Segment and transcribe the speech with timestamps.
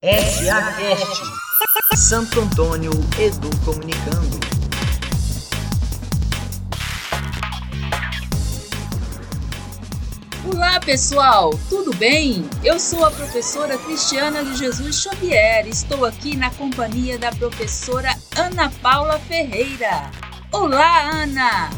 [0.00, 1.24] SACast
[1.96, 4.38] Santo Antônio Edu Comunicando.
[10.54, 12.48] Olá pessoal, tudo bem?
[12.62, 15.66] Eu sou a professora Cristiana de Jesus Xavier.
[15.66, 20.12] Estou aqui na companhia da professora Ana Paula Ferreira.
[20.52, 21.70] Olá, Ana!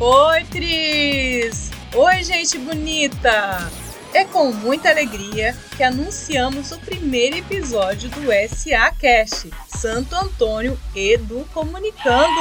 [0.00, 1.70] Oi, Cris!
[1.94, 3.70] Oi, gente bonita!
[4.14, 11.46] É com muita alegria que anunciamos o primeiro episódio do SA Cast, Santo Antônio Edu
[11.52, 12.40] Comunicando.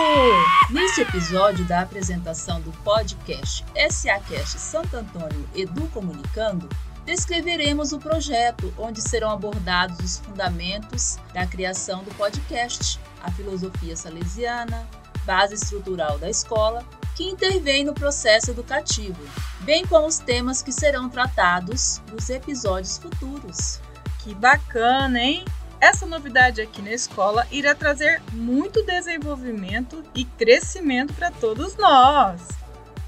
[0.70, 6.70] Neste episódio da apresentação do podcast SA Cast Santo Antônio Edu Comunicando,
[7.06, 14.88] descreveremos o projeto onde serão abordados os fundamentos da criação do podcast, a filosofia salesiana,
[15.26, 16.84] base estrutural da escola
[17.18, 19.20] que intervém no processo educativo,
[19.62, 23.82] bem como os temas que serão tratados nos episódios futuros.
[24.20, 25.44] Que bacana, hein?
[25.82, 32.40] Essa novidade aqui na escola irá trazer muito desenvolvimento e crescimento para todos nós.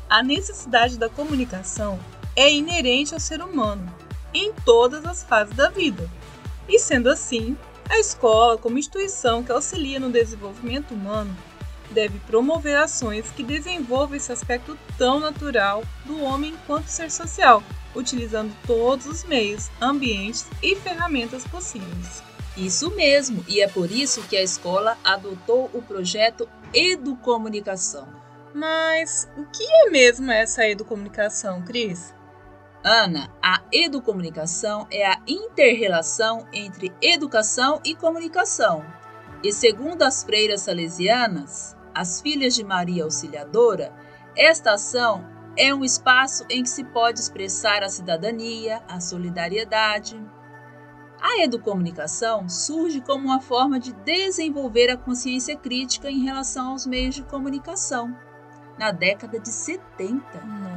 [0.10, 2.00] A necessidade da comunicação
[2.36, 3.94] é inerente ao ser humano
[4.34, 6.10] em todas as fases da vida.
[6.68, 7.56] E sendo assim,
[7.88, 11.36] a escola, como instituição que auxilia no desenvolvimento humano,
[11.92, 17.64] deve promover ações que desenvolvam esse aspecto tão natural do homem enquanto ser social,
[17.96, 22.24] utilizando todos os meios, ambientes e ferramentas possíveis.
[22.58, 28.08] Isso mesmo, e é por isso que a escola adotou o projeto Educomunicação.
[28.54, 32.14] Mas o que é mesmo essa educomunicação, Cris?
[32.84, 38.86] Ana, a educomunicação é a interrelação entre educação e comunicação.
[39.44, 43.94] E segundo as freiras salesianas, as Filhas de Maria Auxiliadora,
[44.34, 50.18] esta ação é um espaço em que se pode expressar a cidadania, a solidariedade.
[51.22, 57.16] A educomunicação surge como uma forma de desenvolver a consciência crítica em relação aos meios
[57.16, 58.16] de comunicação,
[58.78, 60.24] na década de 70.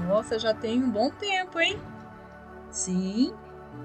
[0.08, 1.80] Nossa, já tem um bom tempo, hein?
[2.68, 3.32] Sim,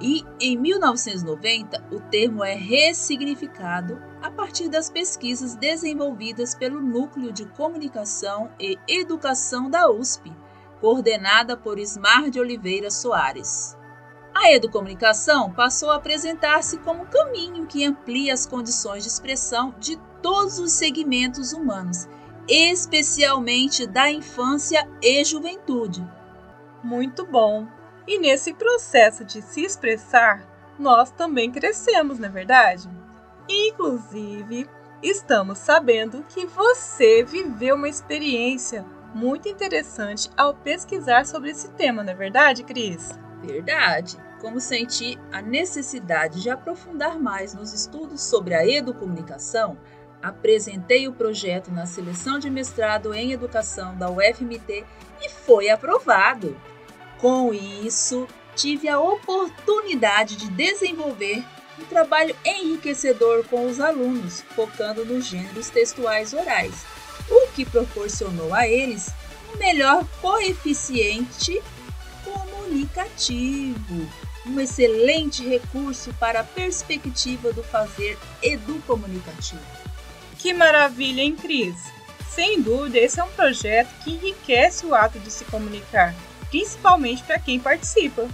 [0.01, 7.45] e em 1990 o termo é ressignificado a partir das pesquisas desenvolvidas pelo Núcleo de
[7.45, 10.33] Comunicação e Educação da USP,
[10.79, 13.77] coordenada por Ismar de Oliveira Soares.
[14.33, 20.59] A educomunicação passou a apresentar-se como caminho que amplia as condições de expressão de todos
[20.59, 22.07] os segmentos humanos,
[22.47, 26.07] especialmente da infância e juventude.
[26.83, 27.67] Muito bom!
[28.07, 30.47] E nesse processo de se expressar,
[30.79, 32.96] nós também crescemos, não é verdade?
[33.49, 34.69] Inclusive,
[35.01, 42.11] estamos sabendo que você viveu uma experiência muito interessante ao pesquisar sobre esse tema, não
[42.11, 43.17] é verdade, Cris?
[43.41, 44.17] Verdade.
[44.41, 49.77] Como senti a necessidade de aprofundar mais nos estudos sobre a educomunicação,
[50.21, 54.85] apresentei o projeto na seleção de mestrado em educação da UFMT
[55.21, 56.55] e foi aprovado.
[57.17, 61.43] Com isso, tive a oportunidade de desenvolver
[61.79, 66.73] um trabalho enriquecedor com os alunos, focando nos gêneros textuais orais,
[67.29, 69.09] o que proporcionou a eles
[69.53, 71.61] um melhor coeficiente
[72.23, 74.09] comunicativo,
[74.45, 79.61] um excelente recurso para a perspectiva do fazer educomunicativo.
[80.37, 81.75] Que maravilha, hein, Cris?
[82.29, 86.13] Sem dúvida, esse é um projeto que enriquece o ato de se comunicar,
[86.49, 88.27] principalmente para quem participa.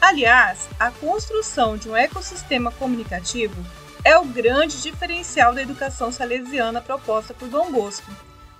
[0.00, 3.56] Aliás, a construção de um ecossistema comunicativo
[4.04, 8.10] é o grande diferencial da educação salesiana proposta por Dom Bosco,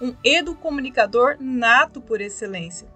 [0.00, 2.88] um educomunicador nato por excelência.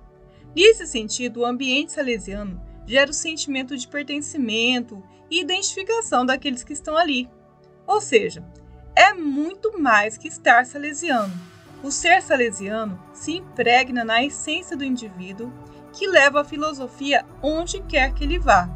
[0.55, 6.97] Nesse sentido, o ambiente salesiano gera o sentimento de pertencimento e identificação daqueles que estão
[6.97, 7.31] ali.
[7.87, 8.45] Ou seja,
[8.95, 11.33] é muito mais que estar salesiano.
[11.83, 15.53] O ser salesiano se impregna na essência do indivíduo
[15.93, 18.69] que leva a filosofia onde quer que ele vá,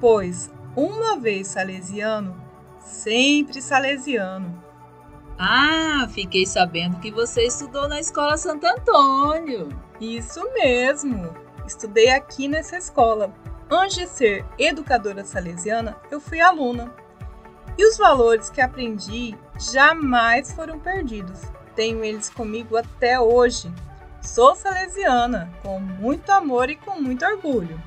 [0.00, 2.40] pois, uma vez salesiano,
[2.80, 4.62] sempre salesiano.
[5.38, 9.68] Ah, fiquei sabendo que você estudou na Escola Santo Antônio.
[10.00, 11.34] Isso mesmo,
[11.66, 13.32] estudei aqui nessa escola.
[13.70, 16.94] Antes de ser educadora salesiana, eu fui aluna.
[17.76, 21.40] E os valores que aprendi jamais foram perdidos.
[21.74, 23.72] Tenho eles comigo até hoje.
[24.22, 27.82] Sou salesiana, com muito amor e com muito orgulho.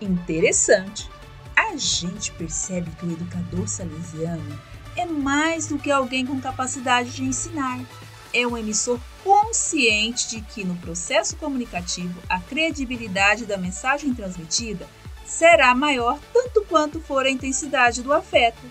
[0.00, 1.10] Interessante.
[1.56, 4.58] A gente percebe que o educador salesiano
[4.96, 7.80] é mais do que alguém com capacidade de ensinar.
[8.32, 14.86] É um emissor consciente de que no processo comunicativo a credibilidade da mensagem transmitida
[15.26, 18.62] será maior tanto quanto for a intensidade do afeto.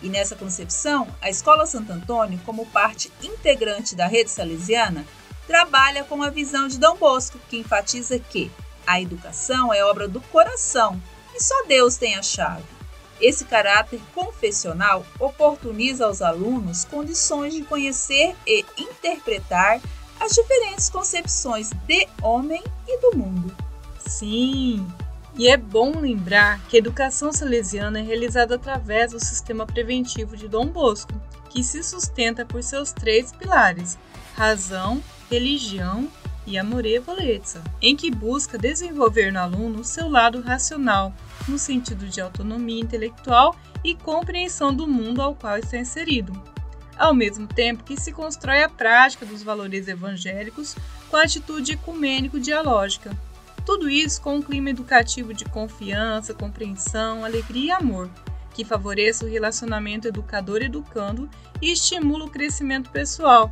[0.00, 5.04] E nessa concepção, a Escola Santo Antônio, como parte integrante da rede salesiana,
[5.46, 8.50] trabalha com a visão de Dom Bosco, que enfatiza que
[8.86, 11.00] a educação é obra do coração
[11.34, 12.64] e só Deus tem a chave.
[13.20, 19.80] Esse caráter confessional oportuniza aos alunos condições de conhecer e interpretar
[20.18, 23.56] as diferentes concepções de homem e do mundo.
[23.98, 24.86] Sim,
[25.34, 30.46] e é bom lembrar que a educação salesiana é realizada através do sistema preventivo de
[30.46, 31.12] Dom Bosco,
[31.48, 33.98] que se sustenta por seus três pilares:
[34.34, 36.10] razão, religião
[36.46, 41.14] e amore volezza, em que busca desenvolver no aluno seu lado racional,
[41.48, 46.32] no sentido de autonomia intelectual e compreensão do mundo ao qual está inserido,
[46.98, 50.76] ao mesmo tempo que se constrói a prática dos valores evangélicos
[51.08, 53.16] com a atitude ecumênico-dialógica.
[53.64, 58.10] Tudo isso com um clima educativo de confiança, compreensão, alegria e amor,
[58.52, 61.30] que favoreça o relacionamento educador-educando
[61.62, 63.50] e estimula o crescimento pessoal,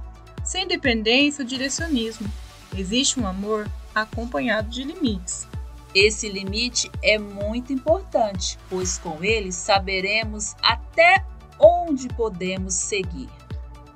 [0.50, 2.28] sem dependência ou direcionismo.
[2.76, 5.46] Existe um amor acompanhado de limites.
[5.94, 11.24] Esse limite é muito importante, pois com ele saberemos até
[11.56, 13.28] onde podemos seguir.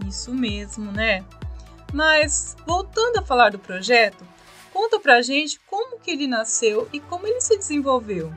[0.07, 1.25] Isso mesmo, né?
[1.93, 4.25] Mas voltando a falar do projeto,
[4.73, 8.33] conta pra gente como que ele nasceu e como ele se desenvolveu.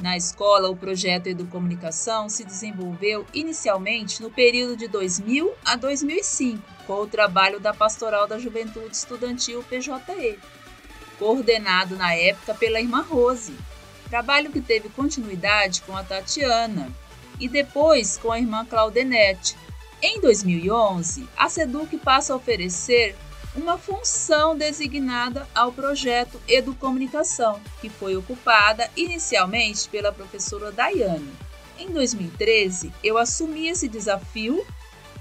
[0.00, 6.94] Na escola, o projeto Educomunicação se desenvolveu inicialmente no período de 2000 a 2005, com
[6.94, 10.38] o trabalho da Pastoral da Juventude Estudantil PJE,
[11.18, 13.54] coordenado na época pela irmã Rose.
[14.08, 16.90] Trabalho que teve continuidade com a Tatiana
[17.38, 19.54] e depois com a irmã Claudenete.
[20.00, 23.14] Em 2011, a SEDUC passa a oferecer
[23.54, 31.32] uma função designada ao projeto Educomunicação, que foi ocupada inicialmente pela professora Daiane.
[31.78, 34.64] Em 2013, eu assumi esse desafio,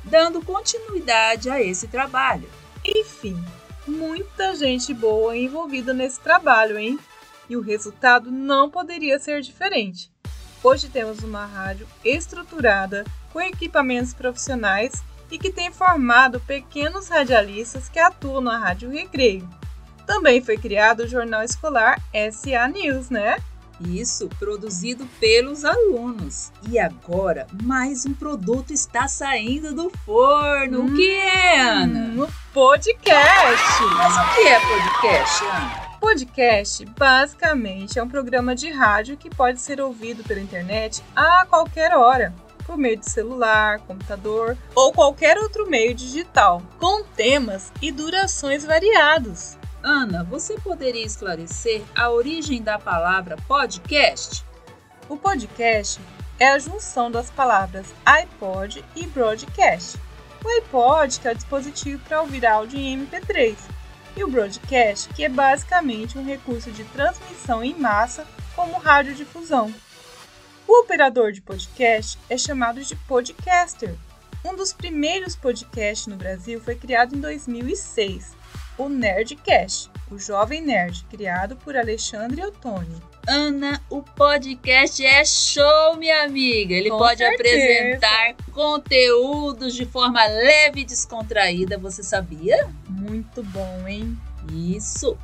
[0.03, 2.49] dando continuidade a esse trabalho.
[2.85, 3.41] Enfim,
[3.87, 6.99] muita gente boa envolvida nesse trabalho, hein?
[7.49, 10.11] E o resultado não poderia ser diferente.
[10.61, 14.91] Hoje temos uma rádio estruturada, com equipamentos profissionais
[15.31, 19.47] e que tem formado pequenos radialistas que atuam na Rádio Recreio.
[20.05, 23.37] Também foi criado o jornal escolar SA News, né?
[23.79, 26.51] Isso, produzido pelos alunos.
[26.69, 30.81] E agora, mais um produto está saindo do forno.
[30.81, 32.23] Hum, o que é, Ana?
[32.23, 33.83] O podcast.
[33.97, 35.89] Mas o que é podcast, Ana?
[36.01, 41.95] Podcast basicamente é um programa de rádio que pode ser ouvido pela internet a qualquer
[41.95, 42.33] hora
[42.69, 49.57] por meio de celular, computador ou qualquer outro meio digital, com temas e durações variados.
[49.81, 54.45] Ana, você poderia esclarecer a origem da palavra podcast?
[55.09, 55.99] O podcast
[56.39, 59.97] é a junção das palavras iPod e broadcast.
[60.45, 63.57] O iPod, que é o dispositivo para ouvir áudio em MP3,
[64.15, 69.73] e o broadcast, que é basicamente um recurso de transmissão em massa como radiodifusão.
[70.69, 73.95] O operador de podcast é chamado de podcaster.
[74.45, 78.37] Um dos primeiros podcasts no Brasil foi criado em 2006,
[78.77, 83.01] o Nerdcast, o Jovem Nerd, criado por Alexandre Ottoni.
[83.27, 86.75] Ana, o podcast é show, minha amiga.
[86.75, 87.55] Ele Com pode certeza.
[87.55, 92.69] apresentar conteúdos de forma leve e descontraída, você sabia?
[92.87, 94.15] Muito bom, hein?
[94.53, 95.17] Isso!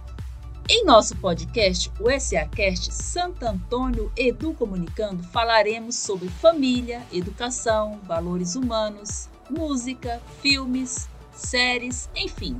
[0.67, 9.29] Em nosso podcast, o SACast Santo Antônio Edu Comunicando, falaremos sobre família, educação, valores humanos,
[9.47, 12.59] música, filmes, séries, enfim,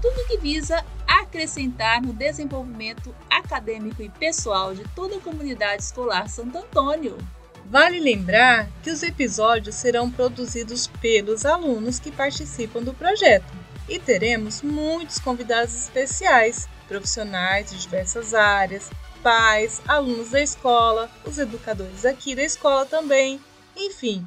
[0.00, 6.56] tudo que visa acrescentar no desenvolvimento acadêmico e pessoal de toda a comunidade escolar Santo
[6.56, 7.18] Antônio.
[7.66, 13.59] Vale lembrar que os episódios serão produzidos pelos alunos que participam do projeto
[13.90, 18.90] e teremos muitos convidados especiais profissionais de diversas áreas,
[19.22, 23.40] pais, alunos da escola, os educadores aqui da escola também,
[23.76, 24.26] enfim,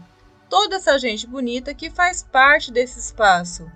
[0.49, 3.69] toda essa gente bonita que faz parte desse espaço.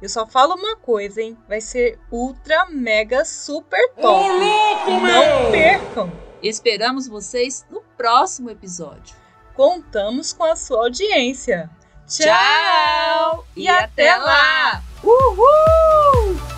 [0.00, 1.36] Eu só falo uma coisa, hein?
[1.48, 4.28] Vai ser ultra, mega, super top.
[4.28, 6.12] Não percam!
[6.42, 9.16] Esperamos vocês no próximo episódio.
[9.54, 11.70] Contamos com a sua audiência.
[12.08, 13.46] Tchau!
[13.56, 14.24] E, e até, até lá!
[14.24, 14.82] lá.
[15.02, 16.53] Uhul!